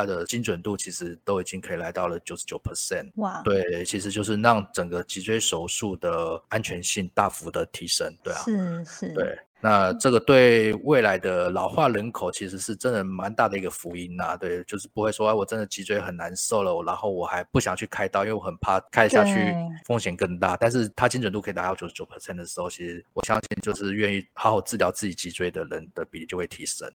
[0.00, 3.10] 它的精准度其实都已经可以来到了九十九 percent。
[3.16, 8.10] 哇，对，其实就是让整个脊椎手术的安全性大幅的提升。
[8.22, 9.38] 对啊，是是，对。
[9.62, 19.54] 那这个对未来的老化人口其实是真的蛮大的一个福音呐，对，就是不会说哎，我真的脊椎很难受了，然后我还不想去开刀，因为我很怕开下去
[19.84, 20.56] 风险更大。
[20.56, 26.90] 但是它精准度可以达到九十九 percent 的时候，其实我相信就是愿意好好治疗自己脊椎的人的比例就会提升。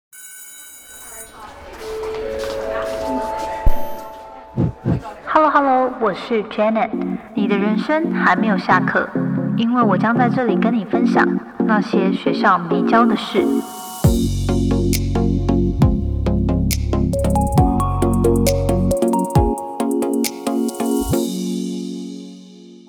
[5.34, 6.90] Hello Hello，我是 Janet，
[7.36, 9.10] 你的人生还没有下课，
[9.56, 11.26] 因为我将在这里跟你分享。
[11.60, 13.48] 那些学校没教的事。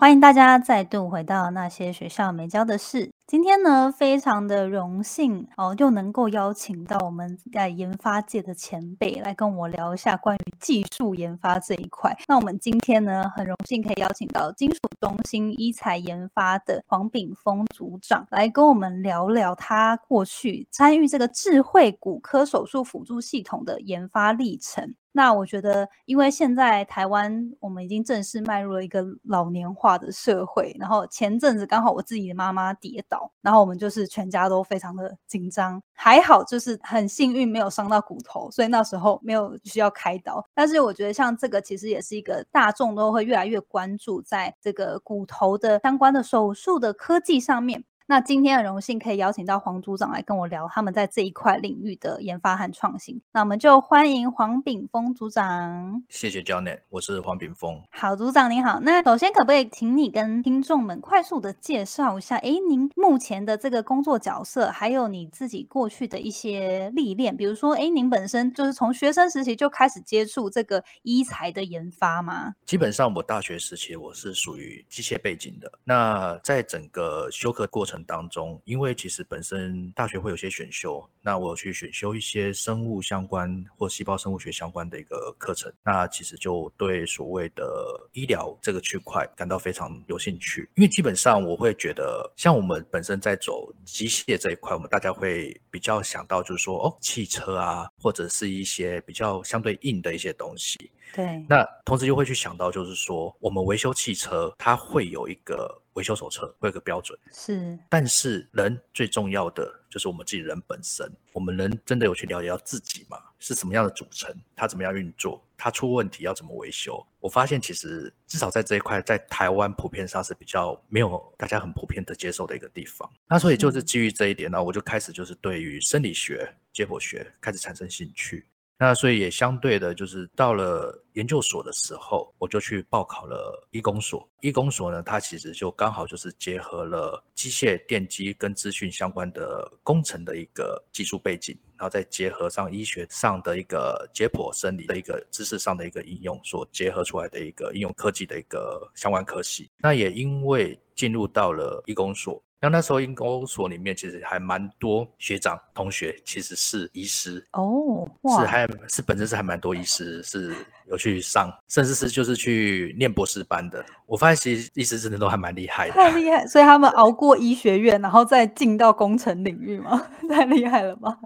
[0.00, 3.12] 欢迎大家再度回到那些学校没教的事。
[3.24, 12.14] 今天呢，非常的荣幸哦，又能够邀请到我们在研发界的前辈来跟我聊一下关于技术研发这一块。
[12.28, 24.94] 那我们今天呢，很荣幸可以邀请到金属中心医材研发的黄炳峰组长来跟我们聊聊他过去参与这个智慧骨科手术辅助系统的研发历程。
[25.14, 33.04] 那我觉得，因为现在台湾我们已经正式迈入了一个老年化的社会，然后前阵子刚好我自己的妈妈跌
[33.40, 40.44] 然后我们就是全家都非常的紧张，还好就是很幸运没有伤到骨头，所以那时候没有需要开刀。
[40.54, 47.84] 但是我觉得像这个其实也是一个大众都会越来越关注在这个骨头的相关的手术的科技上面。
[48.06, 53.20] 那今天很荣幸可以邀请到黄组长来跟我聊他们在这一块领域的研发和创新。
[53.32, 56.02] 那我们就欢迎黄炳峰组长。
[56.08, 57.80] 谢谢 Janet，我是黄炳峰。
[57.90, 58.80] 好，组长您好。
[58.80, 72.52] 那首先可不可以请你跟听众们快速的介绍一下，哎，您目前的这个工作角色，还有你自己过去的一些历练，比如说，哎，您本身就是从学生时期就开始接触这个医材的研发吗？
[72.66, 75.70] 基本上我大学时期我是属于机械背景的。
[75.84, 77.91] 那在整个修课过程。
[78.04, 90.68] 当中，因为其实本身大学会有些选修，那我去选修一些生物相关或细胞生物学相关的一个课程，那其实就对所谓的医疗这个区块感到非常有兴趣。
[90.76, 100.90] 因为基本上我会觉得，像我们本身在走机械这一块，我们大家会比较想到就是说，哦，汽车啊，或者是一些比较相对硬的一些东西。
[101.14, 101.44] 对。
[101.48, 105.81] 那同时又会去想到，就是说，我们维修汽车，它会有一个。
[105.94, 111.10] 维修手册会有个标准，是，但是人最重要的就是我们自己人本身。
[111.32, 113.18] 我们人真的有去了解到自己吗？
[113.38, 114.34] 是什么样的组成？
[114.54, 115.42] 它怎么样运作？
[115.56, 117.04] 它出问题要怎么维修？
[117.20, 123.10] 我发现其实至少在这一块，在台湾普遍上是比较没有大家很普遍的接受的一个地方。
[123.28, 128.46] 那所以就是基于这一点呢，我就开始就是对于生理学、解剖学开始产生兴趣。
[128.78, 134.28] 那所以也相对的，就是到了研究所的时候，我就去报考了医工所。
[134.40, 149.70] 医工所呢，它其实就刚好就是结合了机械、电机跟资讯相关的工程的一个技术背景，然后再结合上医学上的一个解剖生理的一个知识上的一个应用，所结合出来的一个应用科技的一个相关科系。
[149.78, 152.42] 那也因为进入到了医工所。
[152.62, 158.08] 那那时候，因公所里面其实还蛮多学长同学，其实是医师哦，
[158.38, 160.54] 是还是本身是还蛮多医师是。
[160.88, 163.84] 有去上，甚至是就是去念博士班的。
[164.06, 166.46] 我发现其实医师真的都还蛮厉害的，太厉害。
[166.46, 170.06] 所以他们熬过医学院，然后再进到工程领域吗？
[170.28, 171.16] 太厉害了吧？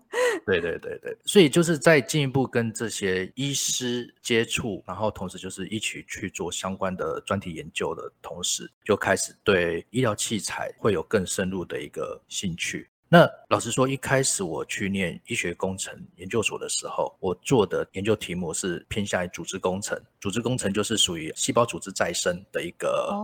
[0.44, 1.16] 对对对对。
[1.24, 12.88] 所以就是在进一步跟这些医师接触，然后同时就是一起去做相关的专题研究的同时，就开始对医疗器材会有更深入的一个兴趣。
[13.08, 19.96] 那老实说，一开始我去念医学工程研究所的时候，我做的研究题目是偏向于组织工程。
[20.20, 23.14] 组织工程就是属于细胞组织再生的一个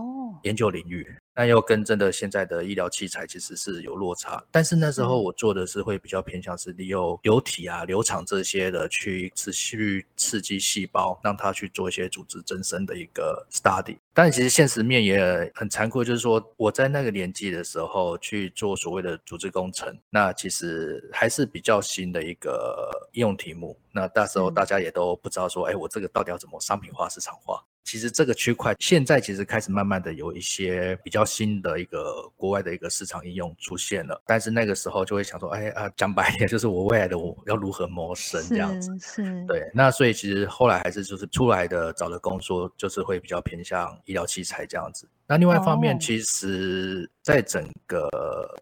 [0.43, 1.05] 研究领域。
[1.35, 13.97] 那又跟真的现在的医疗器材其实是有落差，但是那时候我做的是会比较偏向是利用流体啊、流场这些的去持续刺激细胞，让它去做一些组织增生的一个 study。
[14.13, 23.75] 但其实现实面也很残酷，就是说我在那个年纪的时候去做所谓的组织工程，那其实还是比较新的一个应用题目。
[23.91, 27.63] 那那时候大家也都不知道说，哎，我这个到底要怎么商品化、市场化？
[27.83, 38.97] 其实这个区块现在其实开始慢慢的有一些比较新的一个国外的一个市场应用出现了，但是那个时候就会想说，哎啊，讲白一点，就是我未来的我要如何谋生这样子。
[38.99, 39.45] 是。
[39.45, 45.07] 对，那所以其实后来还是就是出来的找的工作就是会比较偏向医疗器材这样子。
[45.25, 48.09] 那另外一方面，其实在整个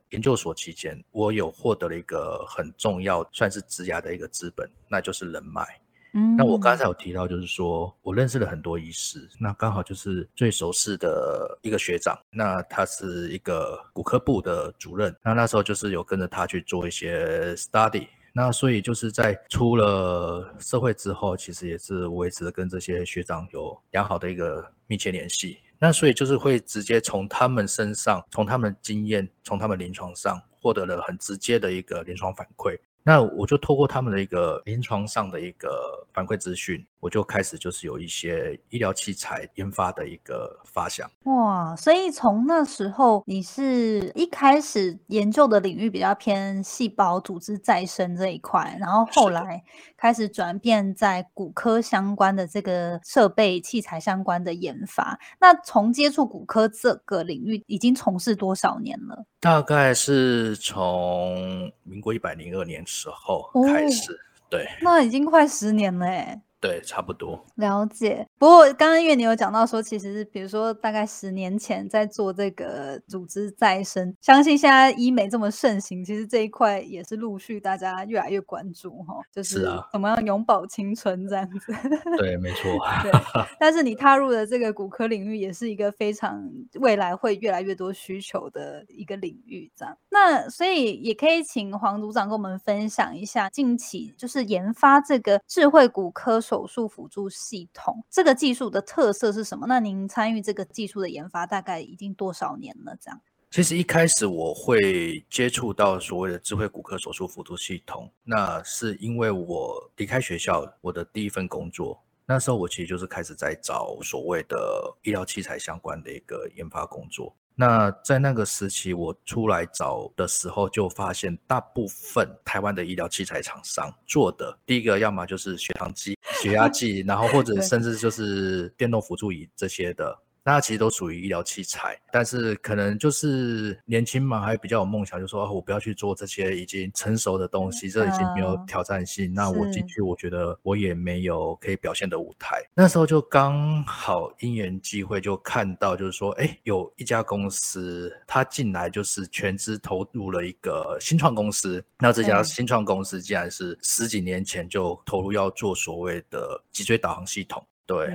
[0.10, 5.66] 研究所期间，我有获得了一个很重要算是职涯的一个资本，那就是人脉。
[6.14, 32.78] 嗯，那我刚才有提到，就是说我认识了很多医师，那刚好就是最熟识的一个学长，那他是一个骨科部的主任，那那时候就是有跟着他去做一些 study，那所以就是在出了社会之后，其实也是维持跟这些学长有良好的一个密切联系，那所以就是会直接从他们身上，从他们经验，从他们临床上获得了很直接的一个临床反馈。
[33.04, 41.10] 那我就透过他们的一个临床上的一个反馈资讯，我就开始就是有一些医疗器材研发的一个发想。
[41.24, 49.64] 哇，所以从那时候你是一开始研究的领域比较偏细胞组织再生这一块，然后后来
[49.98, 55.20] 开始转变在骨科相关的这个设备器材相关的研发。
[55.40, 59.26] 那从接触骨科这个领域已经从事多少年了？
[59.42, 64.18] 大概是从民国一百零二年时候开始，
[64.50, 66.40] 对，那已经快十年了哎。
[66.62, 68.28] 对，差不多了解。
[68.38, 81.74] 不过刚刚因为你有讲到说，其实比如说大概十年前在做这个组织再生，相信现在医美这么盛行，其实这一块也是陆续大家越来越关注哈，就是怎么样永葆青春这样子。
[82.20, 82.78] 对，没错。
[83.02, 83.12] 对，
[83.60, 89.98] 但是你踏入的这个骨科领域，也是一个非常未来会越来越多需求的一个领域，这样。
[90.12, 96.40] 那所以也可以请黄组长跟我们分享一下，近期就是研发这个智慧骨科。
[96.52, 99.66] 手术辅助系统这个技术的特色是什么？
[99.68, 102.94] 那您参与这个技术的研发大概已经多少年了？
[103.00, 103.22] 这样，
[103.52, 117.34] 其实一开始我会接触到所谓的智慧骨科手术辅助系统，那是因为我离开学校，我的第一份工作，那时候我其实就是开始在找所谓的医疗器材相关的一个研发工作。
[117.54, 130.18] 那在那个时期，我出来找的时候，就发现大部分台湾的医疗器材厂商做的，第一个要么就是血糖机、血压计，然后或者甚至就是电动辅助仪这些的。
[130.44, 139.32] 那其实都属于医疗器材，但是可能就是年轻嘛，还比较有梦想，就说我不要去做这些已经成熟的东西，这已经没有挑战性。
[139.34, 142.62] 那我进去，我觉得我也没有可以表现的舞台。
[142.74, 151.84] 那时候就刚好因缘际会，就看到就是说，哎，有一家公司，他进来就是全资投入了一个新创公司。
[152.00, 157.64] 那这家新创公司竟然是十几年前就投入要做所谓的脊椎导航系统。
[157.86, 158.08] 对，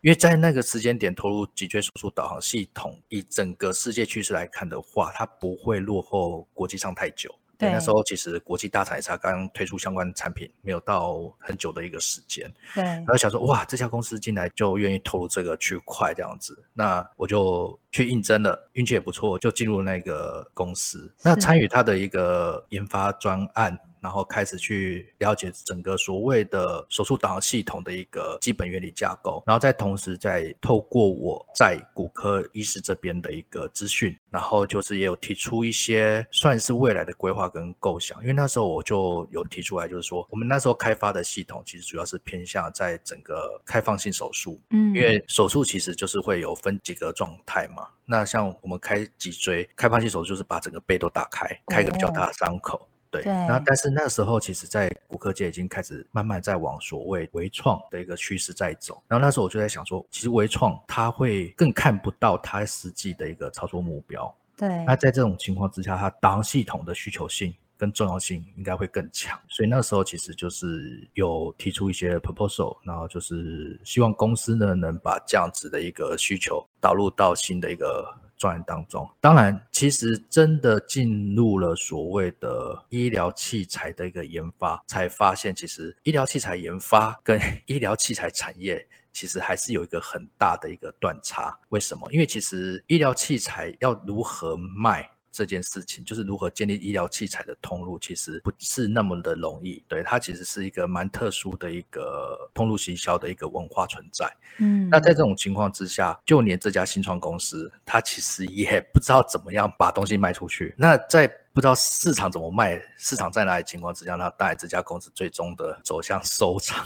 [0.00, 7.32] 因为在那个时间点投入脊椎手术导航系统，以整个世界趋势来看的话，它不会落后国际上太久。
[7.56, 12.52] 对，那时候其实国际大厂也才刚推出相关产品，没有到很久的一个时间。
[12.74, 23.78] 对，然后想说，哇，这家公司进来就愿意投入这个区块这样子，那我就去应征了，运气也不错，就进入那个公司，那参与他的一个研发专案。
[24.04, 38.20] 然后开始去了解整个所谓的手术导航系统的一个基本原理架构，然后再同时再透过我在骨科医师这边的一个资讯，然后就是也有提出一些算是未来的规划跟构想。
[38.20, 47.88] 因为那时候我就有提出来，就是说我们那时候开发的系统其实主要是偏向在整个开放性手术，嗯，因为手术其实就是会有分几个状态嘛。
[48.04, 52.86] 那像我们开脊椎开放性手术，就是把整个背都打开，开一个比较大的伤口。
[53.22, 59.02] 对，那但是那时候其实，在骨科界已经开始慢慢在往所谓微创的一个趋势在走。
[59.08, 64.34] 然后那时候我就在想说，其实微创它会更看不到它实际的一个操作目标。
[64.56, 69.38] 对，那在这种情况之下，它导航系统的需求性跟重要性应该会更强。
[69.48, 78.14] 所以那时候其实就是有提出一些 proposal，然后就是希望公司呢能把这样子的一个需求导入到新的一个。
[78.36, 91.56] 专案当中，当然，其实真的进入了所谓的医疗器材的一个研发，才发现其实医疗器材研发跟 医疗器材产业其实还是有一个很大的一个断差。
[91.68, 92.10] 为什么？
[92.12, 95.08] 因为其实医疗器材要如何卖？
[95.34, 99.82] 这件事情就是如何建立医疗器材的通路，其实不是那么的容易。
[99.88, 104.32] 对它其实是一个蛮特殊的一个通路行销的一个文化存在。
[104.58, 110.72] 嗯，那在这种情况之下，就连这家新创公司，它其实也不知道怎么样把东西卖出去。
[110.78, 116.84] 那在不知道市场怎么卖，市场在哪里情况之下，那带这家公司最终的走向收场，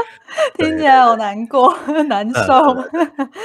[0.58, 1.74] 听起来好难过，
[2.04, 2.76] 难受。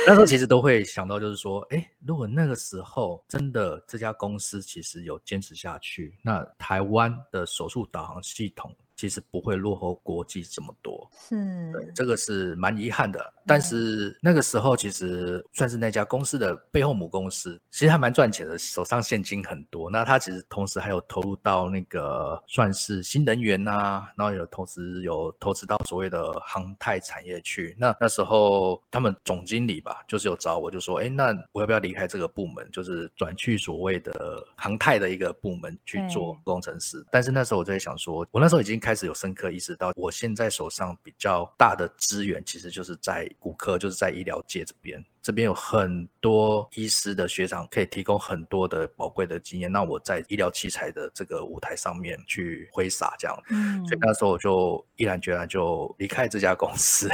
[0.06, 11.10] 那时候其实都会想到，就是说，哎，如果那个时候真的这家公司其实有坚持下去，那台湾的手术导航系统其实不会落后国际这么多。
[11.30, 11.36] 是，
[11.72, 13.34] 对，这个是蛮遗憾的。
[13.48, 19.90] 但是那个时候其实算是那家公司的背后母公司，其实还蛮赚钱的，手上现金很多。
[19.90, 27.76] 那他其实同时还有投入到那个算是新能源呐，然后有同时有投资到所谓的航太产业去。
[27.78, 37.06] 那那时候他们总经理吧，就是有找我，就说，哎，那我要不要离开这个部门，就是转去所谓的航太的一个部门去做工程师？
[37.12, 45.04] 但是那时候我就在想说，我那时候已经开始有深刻意识到，我现在手上比较大的资源，其实就是在骨科，就是在医疗界这边。
[45.26, 57.10] 这边有很多医师的学长可以提供很多的宝贵的经验，那我在医疗器材的这个舞台上面去挥洒，这样，嗯，所以那时候我就毅然决然就离开这家公司，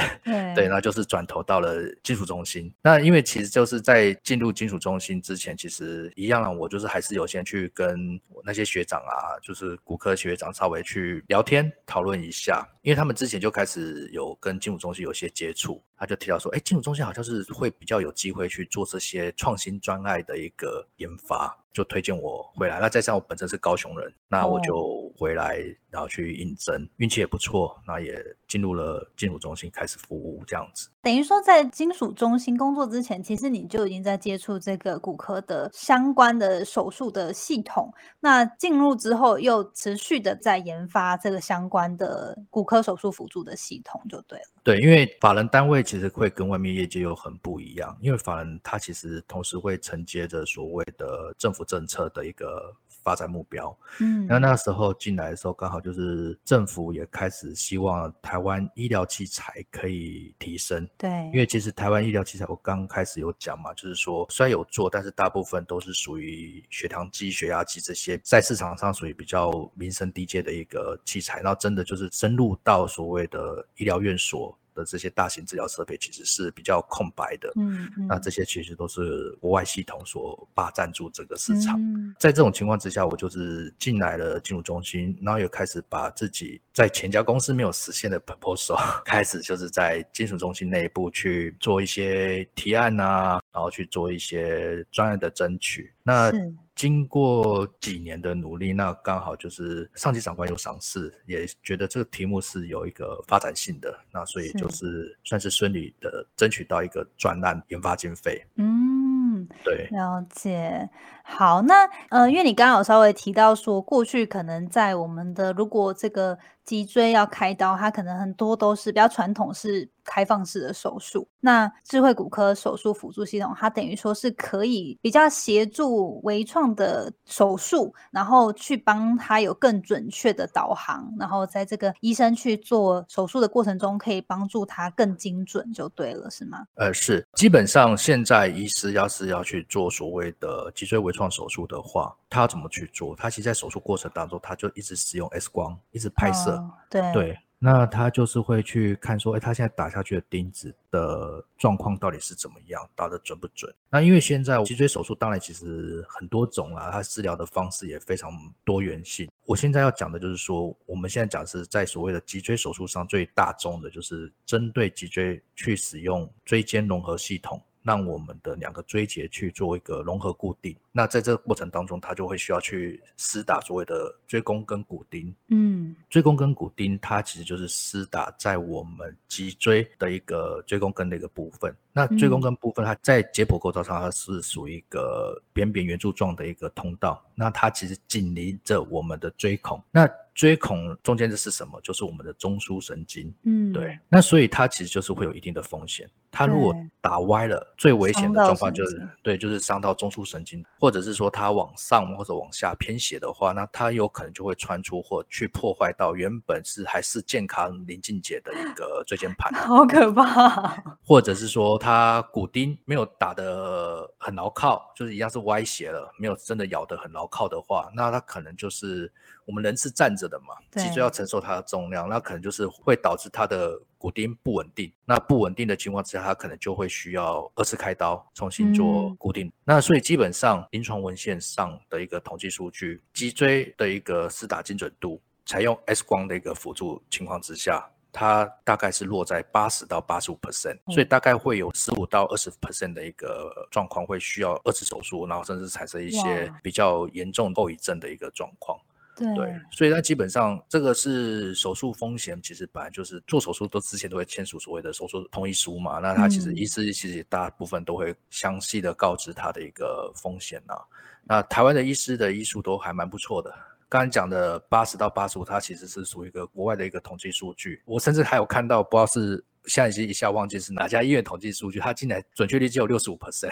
[0.54, 2.70] 对，那就是转投到了金属中心。
[2.82, 15.82] 那因为其实就是在进入金属中心之前，其实一样，我就是还是有先去跟那些学长啊，就是骨科学长稍微去聊天讨论一下，因为他们之前就开始有跟金属中心有些接触。
[15.96, 21.58] 他就提到说，哎，金属中心好像是会比较有机会去做这些创新专案的一个研发。
[21.72, 30.90] 就推荐我回来，那再加上我本身是高雄人，那我就回来，然后去应征，运气也不错，那也进入了金属中心开始服务这样子。
[31.02, 37.92] 等于说，在金属中心工作之前，其实你就已经在接触这个骨科的相关的手术的系统。
[38.20, 44.44] 那进入之后，又持续的在研发这个相关的骨科手术辅助的系统，就对了。
[44.62, 51.62] 对，因为法人单位其实会跟外面业界又很不一样，因为法人他其实同时会承接着所谓的政府。
[51.72, 74.56] 政策的一个发展目标，嗯，那那时候进来的时候，刚好就是政府也开始希望台湾医疗器材可以提升，对，因为其实台湾医疗器材我刚开始有讲嘛，就是说虽然有做，但是大部分都是属于血糖机、血压机这些，在市场上属于比较民生低阶的一个器材，然后真的就是深入到所谓的医疗院所。
[74.74, 81.80] 的这些大型治疗设备其实是比较空白的，嗯，那这些其实都是国外系统所霸占住整个市场。
[82.18, 95.92] 在这种情况之下，我就是进来了金融中心，然后又开始把自己在前家公司没有实现的 proposal， 开始就是在金属中心内部去做一些提案啊，然后去做一些专业的争取。
[96.02, 96.32] 那
[96.74, 108.44] 经过几年的努力，那刚好就是上级长官有赏识，也觉得这个题目是有一个发展性的，那所以就是算是顺利的争取到一个专案研发经费。
[108.56, 110.88] 嗯，对，了解。
[111.24, 121.26] 好，那呃，因为你刚刚有稍微提到说，过去可能在我们的如果这个脊椎要开刀，它可能很多都是比较传统是开放式的手术。
[121.40, 136.64] 那智慧骨科手术辅助系统，它等于说是可以比较协助微创的手术，然后去帮他有更准确的导航，然后在这个医生去做手术的过程中，可以帮助他更精准，就对了，是吗？
[136.74, 143.14] 呃，是，基本上现在医师要是要去做所谓的脊椎微创手术的话，他要怎么去做？
[143.14, 146.62] 他其实，在手术过程当中，他就一直使用 X 光，一直拍摄。
[146.90, 153.72] 对对，那他就是会去看说，哎，他现在打下去的钉子的状况到底是怎么样，打的准不准？
[153.88, 158.32] 那因为现在脊椎手术当然其实很多种啦，它治疗的方式也非常
[158.64, 159.30] 多元性。
[159.44, 167.60] 我现在要讲的就是说，我们现在讲是在所谓的脊椎手术上最大宗的，就是针对脊椎去使用椎间融合系统。
[167.82, 175.34] 让我们的两个椎节去做一个融合固定，那在这个过程当中，它就会需要去施打所谓的椎弓跟骨钉。
[175.48, 181.74] 嗯，椎弓跟骨钉它其实就是施打在我们脊椎的一个椎弓根的一个部分。
[181.92, 187.22] 那椎弓根部分，它在解剖构造上，它是属于一个扁扁圆柱状的一个通道。
[187.34, 189.82] 那它其实紧邻着我们的椎孔。
[189.90, 191.80] 那椎孔中间这是什么？
[191.82, 193.32] 就是我们的中枢神经。
[193.44, 193.98] 嗯，对。
[194.08, 196.08] 那所以它其实就是会有一定的风险。
[196.30, 209.52] 它如果打歪了，最危险的状况就是对，就是伤到中枢神经，或者是说它往上或者往下偏斜的话，那它有可能就会穿出或去破坏到原本是还是健康临近节的一个椎间盘。
[209.68, 210.82] 好可怕！
[211.04, 219.12] 或者是说它骨钉没有打得很牢靠，就是一样是歪斜了，没有真的咬得很牢靠的话，那它可能就是
[219.46, 223.80] 我们人是站着的嘛，脊椎要承受它的重量，那可能就是会导致它的。
[224.02, 229.48] 骨钉不稳定，那不稳定的情况之下，它可能就会需要二次开刀重新做固定。
[229.62, 248.76] 那所以基本上临床文献上的一个统计数据，脊椎的一个四打精准度，采用 X 光的一个辅助情况之下，它大概是落在八十到八十五 percent，所以大概会有十五到二十 percent 的一个状况会需要二次手术，然后甚至产生一些比较严重后遗症的一个状况。
[249.14, 255.98] 对对，所以他基本上这个是手术风险，其实本来就是做手术都之前都会签署所谓的手术同意书嘛。
[255.98, 260.76] 那他其实嗯医师其实大部分都会详细的告知他的一个风险啊。
[261.24, 263.52] 那台湾的医师的医术都还蛮不错的。
[263.88, 267.82] 刚才讲的八十到八十五，它其实是属于一个国外的一个统计数据。
[267.84, 273.50] 我甚至还有看到，不知道是现在已经一下忘记是哪家医院统计数据，它竟然准确率只有六十五 percent。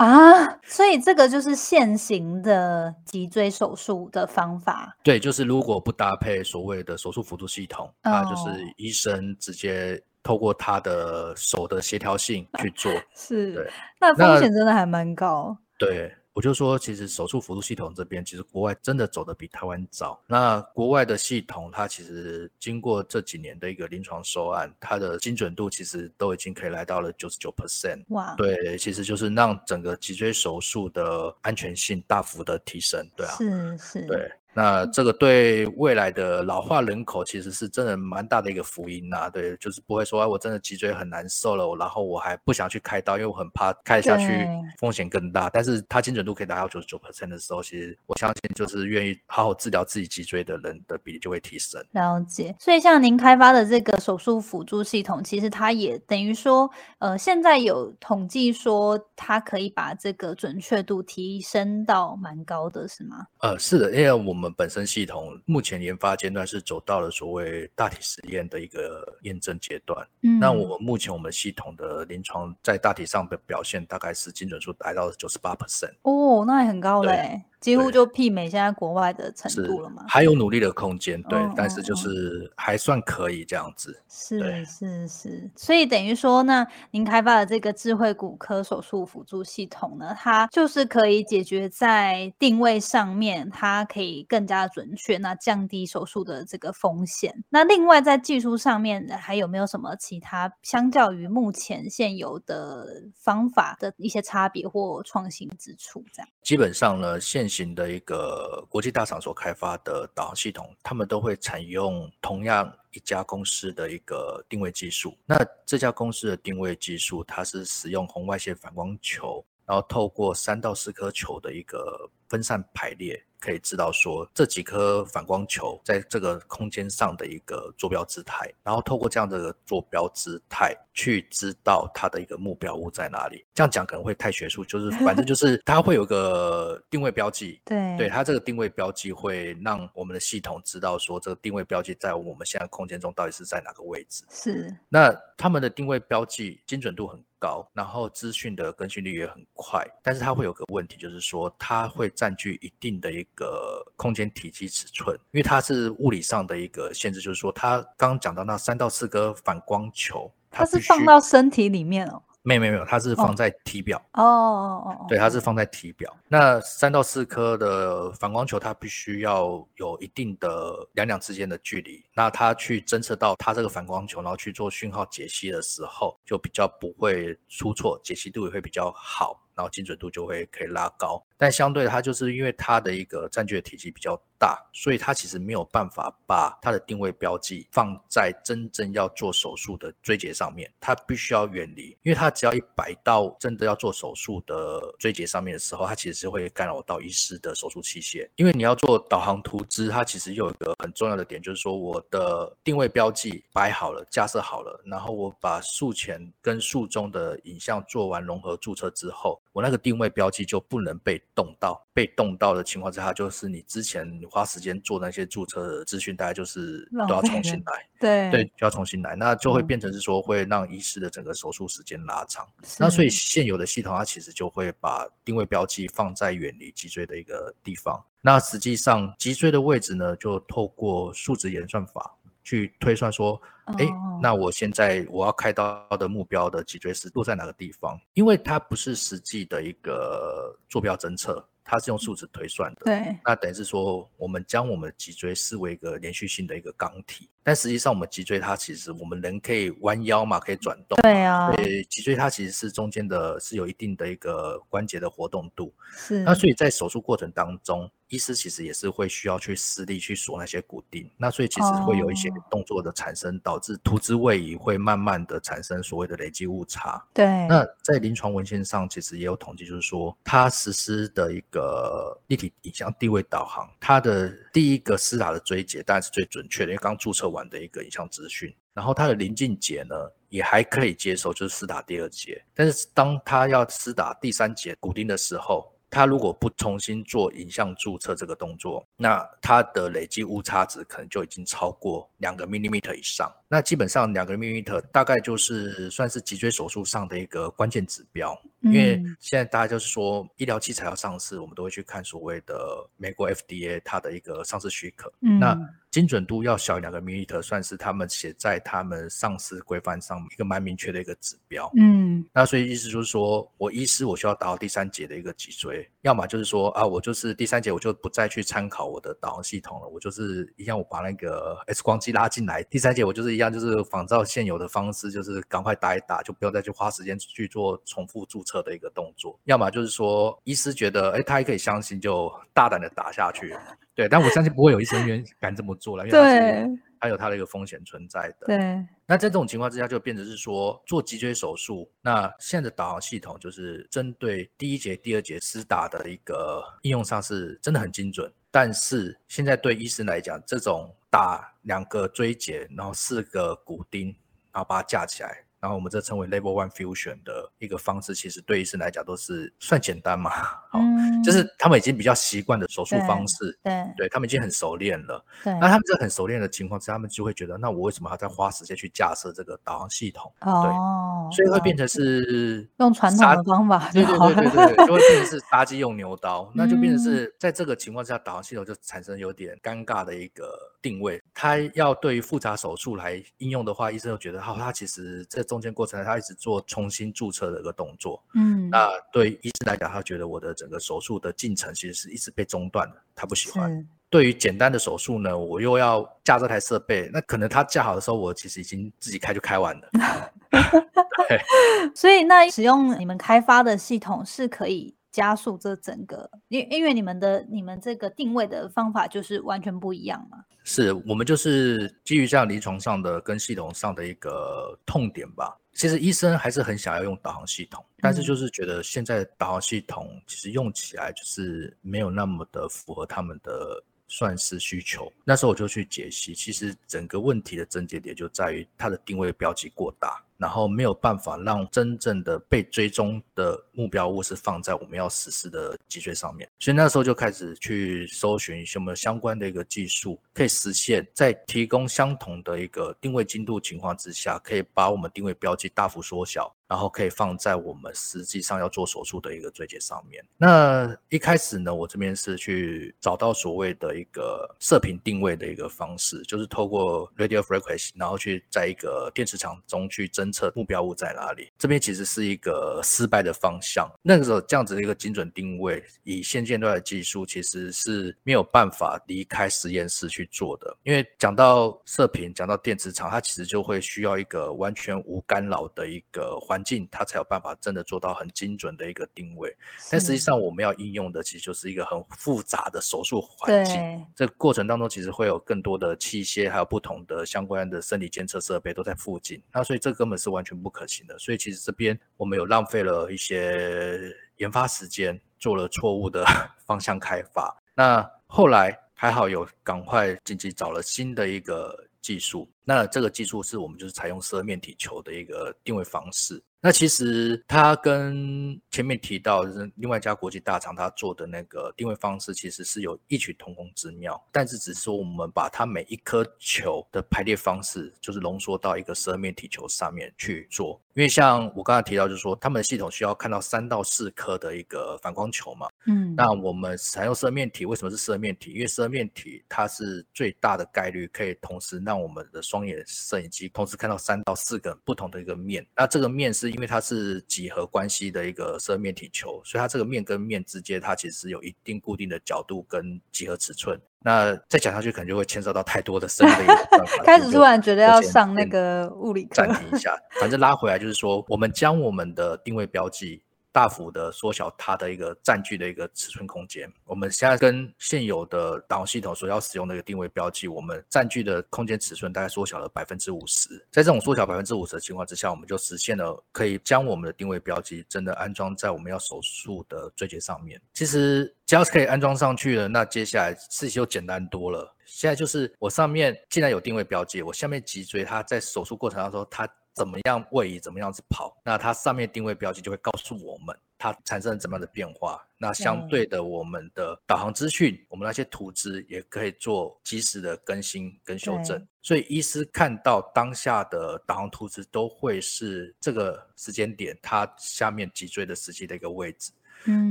[0.00, 4.96] 啊，所以这个就是现行的脊椎手术的方法。
[5.02, 12.90] 对，就是如果不搭配所谓的手术辅助系统，啊，就哦是医生直接透过他的手的协调性去做。
[13.14, 15.54] 是对，那风险真的还蛮高。
[15.78, 20.22] 对，我就说，其实手术辅助系统这边，其实国外真的走的比台湾早。
[20.26, 28.04] 那国外的系统，它其实经过这几年的一个临床收案，它的精准度其实都已经可以来到了九十九 percent。
[28.10, 33.04] 哇，对，其实就是让整个脊椎手术的安全性大幅的提升。
[33.16, 44.46] 对啊，是是，对，那这个对未来的老化人口其实是真的蛮大的一个福音呐、对，就是不会说，哎，我真的脊椎很难受了，然后我还不想去开刀，因为我很怕开下去
[44.78, 45.50] 风险更大。
[45.50, 51.82] 但是它精准度可以达到九十九 percent 的时候，其实我相信就是愿意好好治疗自己脊椎的人的比例就会提升。
[51.92, 63.26] 了解，所以像您开发的这个手术辅助系统，其实它也等于说，呃，现在有统计说它可以把这个准确度提升到蛮高的，是吗？
[63.40, 70.06] 呃，是的，因为我们本身系统目前研发阶段是走到了所谓大体实验的一个验证阶段。
[70.22, 80.04] 嗯，那我们目前我们系统的临床在大体上的表现大概是精准数达到九十八 percent，哦，那也很高嘞，几乎就媲美现在国外的程度了嘛。
[80.08, 84.00] 还有努力的空间，对，嗯但是就是还算可以这样子。
[84.08, 97.44] 是是是，所以等于说，那您开发的这个智慧骨科手术辅助系统呢，它就是可以解决在定位上面，它可以更加准确，那降低手术的这个风险。
[97.48, 106.04] 那另外在技术上面，还有没有什么其他相较于目前现有的方法的一些差别或创新之处？
[106.12, 115.18] 这样，基本上呢，现型的一个国际大厂所开发的导航系统，他们都会采用同样一家公司的一个定位技术。
[115.26, 133.44] 那这家公司的定位技术，它是使用红外线反光球，然后透过三到四颗球的一个分散排列，可以知道说这几颗反光球在这个空间上的一个坐标姿态，然后透过这样的坐标姿态去知道它的一个目标物在哪里。
[133.54, 144.24] 这样讲可能会太学术，就是 反正就是它会有个定位标记，对对它这个定位标记会让我们的系统知道说这个定位标记在我们现在空间中到底是在哪个位置。
[144.30, 162.22] 是那他们的定位标记精准度很高，然后资讯的更新率也很快，但是它会有个问题，就是说它会占据一定的一个空间体积尺寸，因为它是物理上的一个限制，就是说它刚刚讲到那三到四个反光球，它是放到身体里面哦。
[162.42, 163.98] 没有没有没有，它是放在体表。
[164.14, 166.14] 哦哦哦，对，它是放在体表。
[166.28, 172.04] 那三到四颗的反光球，它必须要有一定的两两之间的距离。
[172.14, 181.22] 那它去侦测到它这个反光球，然后去做讯号解析的时候，就比较不会出错，解析度也会比较好，然后精准度就会可以拉高。
[181.36, 198.26] 但相对它就是因为它的一个占据的体积比较大，所以它其实没有办法把它的定位标记放在真正要做手术的椎节上面，它必须要远离，因为它只要一摆到真的要做手术的椎节上面的时候，它其实是会干扰到医师的手术器械。
[198.36, 211.86] 因为你要做导航图资，它其实有一个很重要的点，就是说我的定位标记摆好了、架设好了，然后我把术前跟术中的影像做完融合注册之后，我那个定位标记就不能被动到。
[211.92, 217.86] 被动到的情况之下，就是你之前花时间做那些注册的资讯，大概就是都要重新来。
[217.98, 222.46] 对对，就要重新来，那就会嗯变成是说会让医师的整个手术时间拉长。
[222.78, 228.02] 那所以是现有的系统，它其实就会把定位标记放在远离脊椎的一个地方。
[228.22, 232.14] 那实际上脊椎的位置呢，就透过数值演算法
[232.44, 233.40] 去推算说，
[233.78, 237.98] 哎、哦那我现在我要开刀的目标的脊椎是落在哪个地方？
[238.14, 242.82] 因为它不是实际的一个坐标侦测，它是用数值推算的。
[242.84, 247.28] 对那等于是说，我们将我们的脊椎视为一个连续性的一个钢体。
[247.42, 250.98] 但实际上我们脊椎它其实我们人可以弯腰嘛，可以转动。
[251.02, 255.72] 对啊，所以脊椎它其实是中间的是有一定的一个关节的活动度。
[255.96, 256.20] 是。
[256.20, 257.90] 那所以在手术过程当中。
[258.10, 267.00] 医师其实也是会需要去施力去锁那些骨钉，那所以其实会有一些动作的产生，导致突之位移会慢慢的产生所谓的累积误差。
[267.14, 267.24] 对。
[267.46, 278.54] 那在临床文献上，其实也有统计，就是说它实施的一个立体影像地位导航，它的第一个施打的追节当然是最准确的，因为刚注册完的一个影像资讯。
[278.72, 279.94] 然后他的临近节呢
[280.28, 282.42] 也还可以接受，就是施打第二节。
[282.54, 293.28] 但是当他要施打第三节骨钉的时候，他如果不重新做影像注册这个动作，那他的累积误差值可能就已经超过两个 millimeter 以上。
[293.48, 298.40] 那基本上两个 millimeter 大概就是算是脊椎手术上的一个关键指标。
[298.60, 305.12] 因为现在大家就是说医疗器材要上市，我们都会去看所谓的美国 FDA 它的一个上市许可。
[305.18, 305.58] 那
[305.90, 311.70] 精准度要小于两个 millimeter，算是他们写在他们上市规范上一个蛮明确的一个指标。
[311.76, 329.38] 嗯，那所以意思就是说，我医师我需要达到第三节的一个脊椎，要么就是说啊，我就是第三节我就不再去参考我的导航系统了，我就是一样我把那个 X 光机拉进来，第三节我就是一样就是仿照现有的方式，就是赶快打一打，就不要再去花时间去做重复注册的一个动作。
[329.44, 333.56] 要么就是说，医师觉得哎，他还可以相信，就大胆的打下去。
[334.00, 338.46] 对，但我相信不会有医生愿 敢这么做了，因为它它有它的一个风险存在的。
[338.46, 338.56] 对，
[339.04, 354.06] 那在这种情况之下，就变成是说做脊椎手术，那现在的导航系统就是针对第一节、第二节施打的一个应用上是真的很精准，但是现在对医生来讲，这种打两个椎节，然后四个骨钉，
[354.50, 355.44] 然后把它架起来。
[355.60, 360.30] 然后我们这称为 Level One Fusion 的一个方式，其实对医生来讲都是算简单嘛，
[360.70, 360.80] 好，
[361.22, 365.22] 就是他们已经比较习惯的手术方式，对，对他们已经很熟练了。
[365.44, 370.32] 对，那他们在很熟练的情况之下，他们就会觉得，那我为什么要再花时间去架设这个导航系统？
[370.40, 381.22] 哦，所以会变成是用传统的方法，对对对对对，就会变成是杀鸡用牛刀， 那就变成是在这个情况下，导航系统就产生有点尴尬的一个定位。
[381.34, 385.44] 他要对于复杂手术来应用的话，医生又觉得，好，他其实这。
[385.50, 388.22] 中间过程，他一直做重新注册的一个动作。
[388.34, 393.84] 嗯，那对医生来讲，他觉得我的整个手术的进程其实是一直被中断的，他不喜欢。
[394.08, 399.90] 对于简单的手术呢，我又要架这台设备，那可能他架好的时候，我其实已经自己开就开完了。
[401.28, 401.40] 对，
[401.94, 410.38] 所以那使用你们开发的系统是可以加速这整个，因因为你们的你们这个定位的方法就是完全不一样嘛。
[410.64, 415.56] 是我们就是基于这样临床上的跟系统上的一个痛点吧。
[415.72, 425.10] 其实医生还是很想要用导航系统，但是就是觉得现在导航系统其实用起来就是没有那么的符合他们的算是需求。
[425.24, 430.22] 那时候我就去解析，其实整个问题的症结点就在于它的定位标记过大。
[430.40, 446.50] 然后没有办法让真正的被追踪的目标物是放在我们要实施的脊椎上面，所以那时候就开始去搜寻一些我们相关的一个技术，可以实现，在提供相同的一个定位精度情况之下，可以把我们定位标记大幅缩小。
[446.70, 450.24] 然后可以放在我们实际上要做手术的一个椎节上面。
[450.36, 461.50] 那一开始呢，我这边是去找到所谓的一个射频定位的一个方式，就是透过 radio frequency，然后去在一个电磁场中去侦侦测目标物在哪里。
[461.58, 463.90] 这边其实是一个失败的方向。
[464.02, 470.76] 那个时候这样子的一个精准定位，以现阶段的技术其实是没有办法离开实验室去做的。
[470.84, 476.60] 因为讲到射频，讲到电磁场，它其实就会需要一个完全无干扰的一个环。
[476.62, 479.56] 境它才有办法真的做到很精准的一个定位，
[479.90, 483.74] 但实际上我们要应用的其实就是一个很复杂的手术环境。
[484.14, 489.42] 这过程当中其实会有更多的器械，还有不同的相关的生理监测设备都在附近。
[489.52, 491.18] 那所以这根本是完全不可行的。
[491.18, 493.98] 所以其实这边我们有浪费了一些
[494.36, 496.24] 研发时间，做了错误的
[496.66, 497.56] 方向开发。
[497.74, 502.48] 那后来还好有赶快紧急找了新的一个技术。
[502.62, 506.42] 那这个技术是我们就是采用色面体球的一个定位方式。
[506.62, 520.78] 那其实它跟前面提到的另外一家国际大厂，它做的那个定位方式其实是有异曲同工之妙，但是只是说我们把它每一颗球的排列方式，就是浓缩到一个十二面体球上面去做。
[520.94, 525.66] 因为像我刚才提到，就是说他们的系统需要看到三到四颗的一个反光球嘛。
[525.86, 526.14] 嗯。
[526.14, 528.52] 那我们采用十二面体，为什么是十二面体？
[528.52, 535.66] 因为十二面体它是最大的概率可以同时让我们的双眼摄影机同时看到三到四个不同的一个面。
[535.74, 536.50] 那这个面是。
[536.50, 543.80] 因为它是几何关系的一个射面体球，所以它这个面跟面之间，它其实有一定固定的角度跟几何尺寸。
[544.02, 546.32] 那再讲下去，可能就会牵涉到太多的生理。
[547.04, 549.94] 开始突然觉得要上那个物理课，暂停一下。
[550.20, 553.22] 反正拉回来就是说，我们将我们的定位标记。
[553.52, 556.72] 大幅的缩小它的一个占据的一个尺寸空间。
[556.84, 563.48] 我们现在跟现有的导航系统所要使用的一个定位标记，我们占据的空间尺寸大概缩小了百分之五十。
[563.70, 570.60] 在这种缩小百分之五十的情况之下，我们就实现了可以将我们的定位标记真的安装在我们要手术的椎节上面。
[570.72, 574.74] 其实只要是可以安装上去了，那接下来事情就简单多了。
[574.84, 579.48] 现在就是我上面既然有定位标记，我下面脊椎它在手术过程当中它。
[579.74, 585.24] 怎么样位移，怎么样子跑，那它上面定位标记就会告诉我们它产生了怎么样的变化。
[585.38, 591.66] 那相对的，我们的导航资讯，我们那些图纸也可以做及时的更新跟修正。
[591.80, 599.32] 所以医师看到当下的导航图纸，都会是这个时间点它下面脊椎的实际的一个位置。
[599.64, 599.90] 嗯，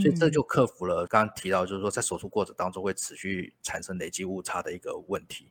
[0.00, 5.50] 所以这就克服了刚刚提到，就是说在手术过程当中会持续产生累积误差的一个问题。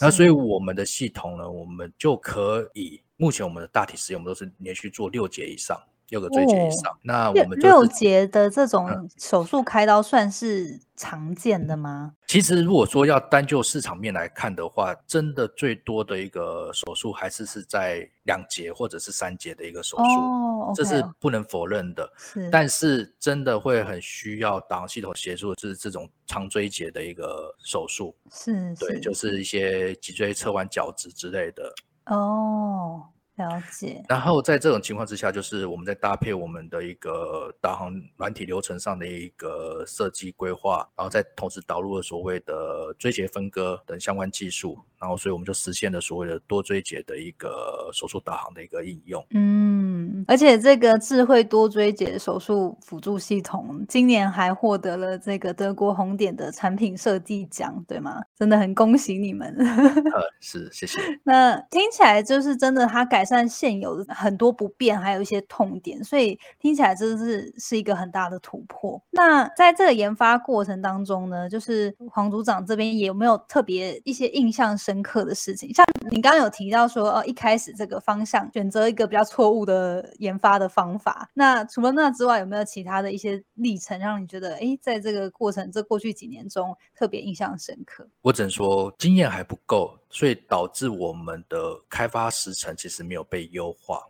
[0.00, 3.00] 那所以我们的系统呢，我们就可以。
[3.18, 5.76] 目前我们的大体实验，我们都是连续做六节以上，
[6.08, 6.96] 六个椎节以上。
[7.02, 12.14] 那我们六节的这种手术开刀算是常见的吗？
[12.28, 22.08] 其实如果说要单就市场面来看的话，真的最多的一个手术还是是在两节或者是三节的一个手术，这是不能否认的。
[22.52, 28.14] 但是真的会很需要导航系统协助，就是这种长椎节的一个手术。
[28.30, 31.74] 是，对，就是一些脊椎侧弯矫直之类的。
[32.08, 33.04] 哦，
[33.36, 34.02] 了解。
[34.08, 44.78] 然后在这种情况之下，就是我们在搭配我们的一个导航软体流程上的一个设计规划，然后再同时导入了所谓的椎节分割等相关技术。
[45.00, 49.24] 然后，所以我们就实现了所谓的多椎节的一个手术导航的一个应用。
[49.30, 58.20] 嗯，而且这个智慧多椎节手术辅助系统今年还获得了这个德国红点的产品设计奖，对吗？
[58.36, 59.54] 真的很恭喜你们。
[59.58, 60.98] 呃，是，谢谢。
[61.22, 69.00] 那听起来就是真的，它改善现有的很多不便，还有一些痛点，所以听起来真的是是一个很大的突破。
[69.10, 74.76] 那在这个研发过程当中呢，就是黄组长这边有没有特别一些印象？
[74.88, 81.28] 深刻的事情，像你刚刚有提到说，哦，一开始这个方向选择一个比较错误的研发的方法。
[81.34, 88.08] 那除了那之外，有没有其他的一些历程，让你觉得，哎，在这个过程，这过去几年中特别印象深刻？
[88.22, 94.02] 我只能说经验还不够，所以导致我们的开发时程其实没有被优化。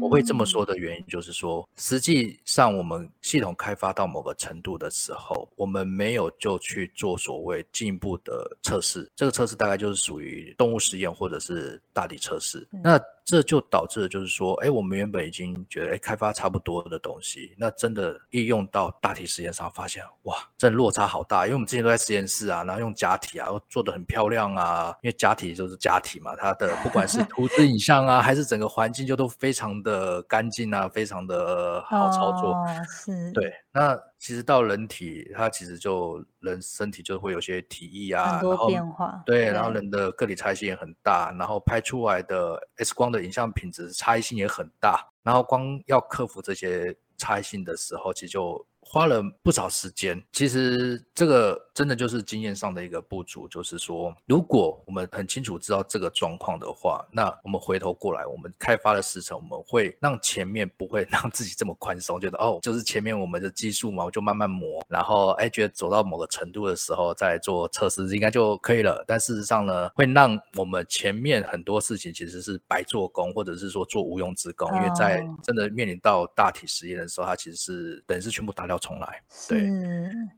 [0.00, 9.10] 我会这么说的原因就是说，实际上我们系统开发到某个程度的时候，我们没有就去做所谓进一步的测试。
[9.14, 12.66] 这个测试大概就是属于动物实验或者是大体测试。
[12.82, 21.44] 那这就导致了，就是说，哎，我们原本已经觉得，哎，开发差不多的东西，那真的应用到大体实验上，发现，哇，真落差好大。
[21.46, 24.94] 因为我们之前都在实验室啊，然后用假体啊，做的很漂亮啊。
[25.02, 32.56] 因为假体就是假体嘛，它的不管是图纸影像啊，还是整个环境，就都非常的干净啊，非常的好操作。
[32.88, 33.52] 是，对。
[33.72, 39.20] 那其实到人体，它其实就人身体就会有些体液啊，很多变化。
[39.26, 48.64] 对，然后人的个体差异性也很大，然后拍出来的 X 光的影像品质差异性也很大，然后光要克服这些差异性的时候，其实就。
[48.92, 69.04] 花了不少时间，其实这个真的就是经验上的一个不足，就是说，如果我们很清楚知道这个状况的话，那我们回头过来，我们开发的时程，我们会让前面不会 让自己这么宽松，觉得哦，就是前面我们的技术嘛，我就慢慢磨，然后哎，觉得走到某个程度的时候再做测试应该就可以了。
[69.06, 78.79] 但事实上呢，会让我们前面很多事情其实是白做工，或者是说做无用之功，因为在真的面临到大体实验的时候，它其实是等于是全部打掉。
[78.80, 79.68] 重来，对。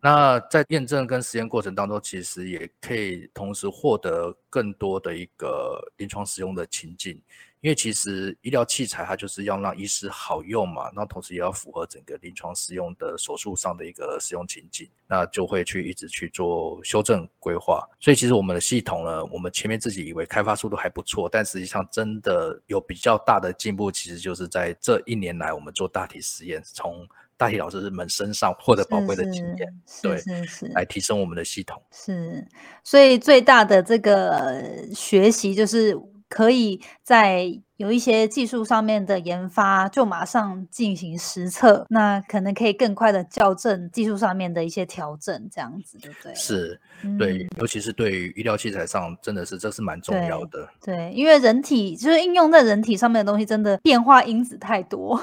[0.02, 7.20] 那在验证跟实验过程当中，其实也可以同时获得更多的一个临床使用的情境，
[7.60, 17.88] 因为其实医疗器材它就是要让医师好用嘛，那同时也要符合整个临床使用的手术上的一个使用情境，那就会去一直去做修正规划。
[18.00, 27.06] 所以其实我们的系统呢，我们前面自己以为开发速度还不错，但实际上真的有比较大的进步，其实就是在这一年来我们做大体实验从。
[27.42, 29.68] 大体老师们身上获得宝贵的经验，
[30.00, 31.82] 对，是是，来提升我们的系统。
[31.90, 32.46] 是，
[32.84, 34.62] 所以最大的这个
[34.94, 35.92] 学习就是
[36.32, 46.34] 可以在有一些技术上面的研发，就马上进行实测，那可能可以更快的校正技术上面的一些调整，这样子，对不对？
[46.34, 46.80] 是，
[47.18, 50.66] 对，尤其是对于医疗器材上，真的是这是蛮重要的。
[50.82, 55.20] 对，因为人体就是应用在人体上面的东西，真的变化因子太多，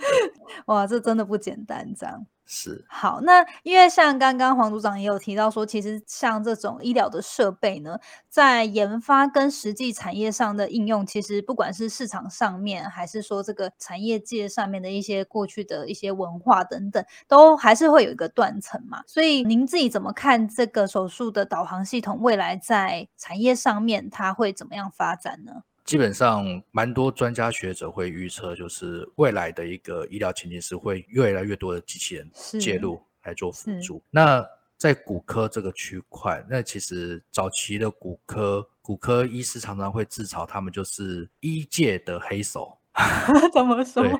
[0.66, 2.26] 哇，这真的不简单，这样。
[2.54, 19.02] 是好，那因为像刚刚黄组长也有提到说，其实像这种医疗的设备呢，在研发跟实际产业上的应用，其实不管是市场上面，还是说这个产业界上面的一些过去的一些文化等等，都还是会有一个断层嘛。
[19.06, 25.62] 所以您自己怎么看这个手术的导航系统未来在产业上面它会怎么样发展呢？
[25.84, 34.02] 基本上，蛮多专家学者会预测，就是未来的一个医疗情境是会越来越多的机器人介入来做辅助。
[34.10, 34.46] 那
[34.78, 42.78] 在骨科这个区块，那其实早期的骨科骨科医师常常会自嘲，他们就是医界的黑手。
[43.54, 44.02] 怎么说？
[44.02, 44.12] 对，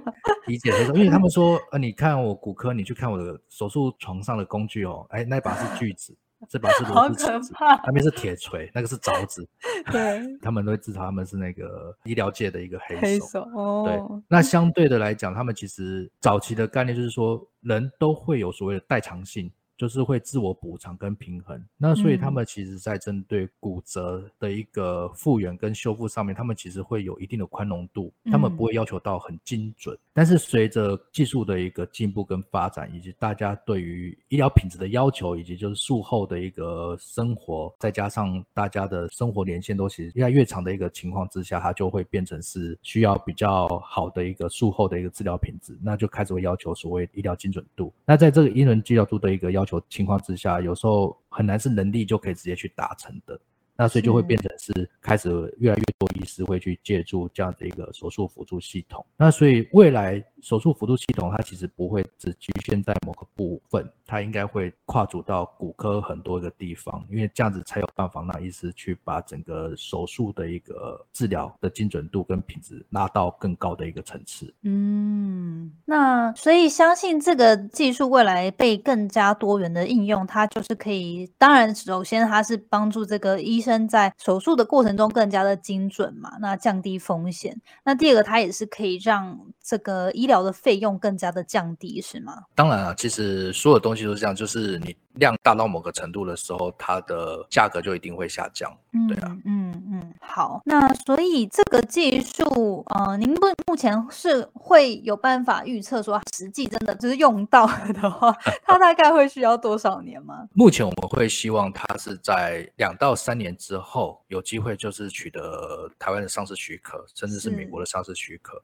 [0.54, 6.16] 医界黑手，因为他们说，呃，你看我骨科，你去看我的手术床上的工具哦，哎，那把是锯子。
[6.48, 9.48] 这把是螺丝起子，那边是铁锤，那个是凿子。
[9.90, 13.40] 对， 他们都会自嘲他们是那个医疗界的一个黑手。
[13.54, 19.50] 哦，对，那相对的来讲，他们其实早期的概念就是说，人都会有所谓的代偿性。
[19.82, 29.98] 就是会自我补偿跟平衡，那所以他们其实在针对骨折的一个复原跟修复上面，他们其实会有一定的宽容度，他们不会要求到很精准。
[30.12, 47.92] 但是随着技术的一个进步跟发展，以及大家对于医疗品质的要求，以及就是术后的一个生活，再加上大家的生活年限都其实越来越长的一个情况之下，它就会变成是需要比较好的一个术后的一个治疗品质，那就开始会要求所谓医疗精准度。
[48.06, 49.71] 那在这个医疗治疗度的一个要求。
[49.88, 53.38] 情况之下，有时候很难是能力就可以直接去达成的。
[53.74, 59.04] 那所以就会变成是开始越来越多医师会去借助这样的一个手术辅助系统。
[59.16, 74.52] 那所以未来手术辅助系统它其实不会只局限在某个部分，它应该会跨足到骨科很多个地方，因为这样子才有办法让医师去把整个手术的一个治疗的精准度跟品质拉到更高的一个层次。
[74.60, 83.62] 嗯，那所以相信这个技术未来被更加多元的应用，它就是可以，当然首先它是帮助这个医。
[83.62, 87.56] 生在手术的过程中更加的精准嘛，那降低风险。
[87.84, 92.44] 那第二个，它也是可以让这个医疗的费用更加的降低，是吗？
[92.54, 94.94] 当然了，其实所有东西都是这样，就是你。
[95.14, 98.70] 量大到某个程度的时候，它的价格就一定会下降。
[98.92, 108.30] 嗯，对啊，嗯嗯，好，那所以这个技术，呃，您不目前是会有办法预测说，实际真的就是用到的话，
[108.64, 110.46] 它大概会需要多少年吗？
[110.52, 118.62] 目前我们会希望它是在两到三年之后有机会，就是取得台湾的上市许可，甚至是美国的上市许可，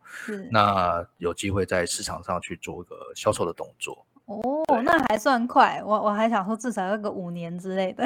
[0.50, 4.04] 那有机会在市场上去做一个销售的动作。
[4.28, 5.82] 哦，那还算快。
[5.82, 8.04] 我我还想说至少要个五年之类的，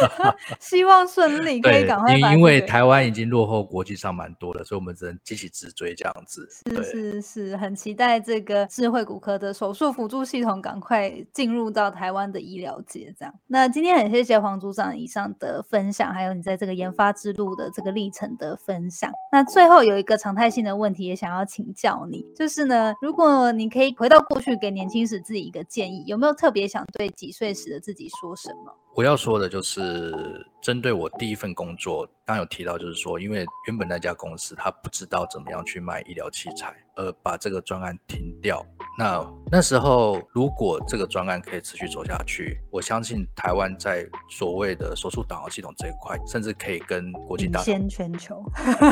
[0.58, 2.16] 希望顺利，可以赶快。
[2.16, 6.48] 因因为台湾已经落后国际上蛮多了，所以我们只能继续直追这样子。
[6.50, 13.14] 是是是，很期待这个智慧骨科的手术辅助系统赶快进入到台湾的医疗界。
[13.18, 19.12] 这样，那今天很谢谢黄组长以上的分享，还有你在这个研发之路的这个历程的分享。
[19.30, 25.57] 那最后有一个常态性的问题也想要请教你，就是呢，如果你可以回到过去，给年轻时自己一个。
[25.64, 28.74] 建议有没有特别想对几岁时的自己说什么？
[28.98, 38.60] 我要说的就是针对我第一份工作，刚有提到，就是说，因为原本那家公司他不知道怎么样去卖医疗器材，而把这个专案停掉。
[38.98, 48.42] 那那时候，如果这个专案可以持续走下去，我相信台湾在所谓的手术导航系统这一块，甚至可以跟国际大先全球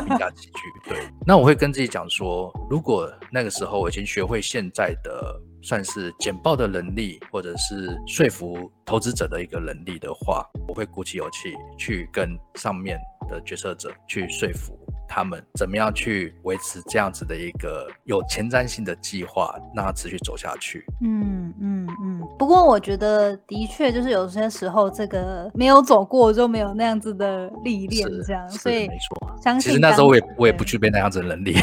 [0.07, 0.53] 并驾齐驱。
[0.88, 5.42] 对，那我会跟自己讲说，如果那个时候我已经学会现在的。
[5.62, 12.96] 算是简报的能力，或者是说服投资者的一个能力的话，我会鼓起勇气去跟上面
[13.29, 20.87] 的决策者去说服他们，怎么样去维持这样子的一个有前瞻性的计划，让它持续走下去。
[21.03, 22.22] 嗯嗯嗯。
[22.38, 29.37] 不过我觉得的确就是有些时候这个没有走过就没有那样子的历练，这样，所以没错。
[29.42, 31.57] 相信其实那时候我也我也不具备那样子的能力。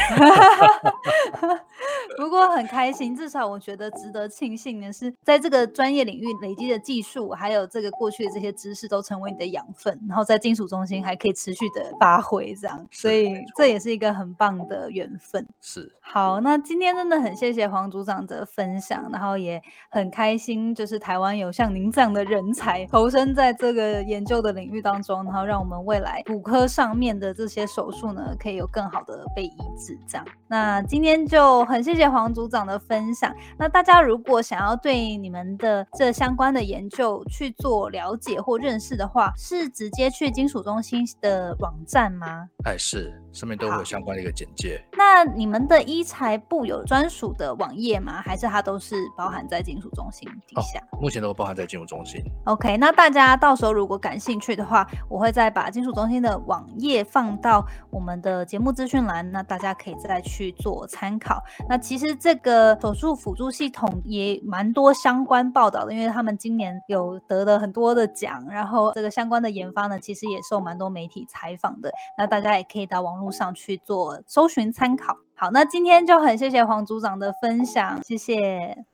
[2.16, 15.46] 不过很开心，至少我觉得值得庆幸的是，在这个专业领域累积的技术，还有这个过去的这些知识，都成为你的养分，然后在金属中心还可以持续的发挥，这样，所以这也是一个很棒的缘分。
[15.60, 29.98] 是，好，那今天真的很谢谢黄组长的分享，然后也很开心，就是台湾有像您这样的人才投身在这个研究的领域当中，然后让我们未来骨科上面的这些手术呢，可以有更好的被医治。
[30.06, 33.34] 这样，那今天就很谢谢黄组长的分享。
[33.58, 42.48] 那大家如果想要对你们的这相关的研究去做了解或认识的话，是直接去金属中心的网站吗？
[42.64, 44.82] 哎，是，上面都会有相关的一个简介。
[44.96, 48.20] 那你们的医材部有专属的网页吗？
[48.22, 50.80] 还是它都是包含在金属中心底下？
[51.00, 52.22] 目前都包含在金属中心。
[52.44, 61.42] OK，那大家到时候如果感兴趣的话，我会再把金属中心的网页放到我们的节目资讯栏，那大家可以再去做参考。
[61.66, 71.90] 那其实这个手术辅助系统也蛮多相关报道的，因为他们今年有得了很多的奖，然后这个相关的研发呢，其实也受蛮多媒体采访的。
[72.18, 75.16] 那大家也可以到网络上去做搜寻参考。
[75.34, 78.84] 好，那今天就很谢谢黄组长的分享，谢谢。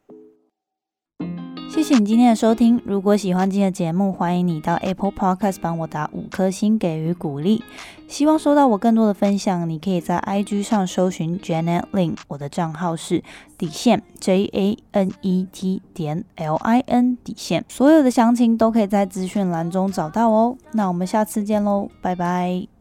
[1.72, 2.82] 谢谢你今天的收听。
[2.84, 7.62] 如果喜欢今天的节目，欢迎你到 Apple Podcast 帮我打五颗星给予鼓励。
[8.08, 13.22] 希望收到我更多的分享，你可以在 IG 上搜寻 Janet Lin，我的账号是
[13.56, 17.64] 底线 J A N E T 点 L I N 底线。
[17.68, 20.56] 所有的详情都可以在资讯栏中找到哦。
[20.72, 22.79] 那我们下次见喽，拜拜。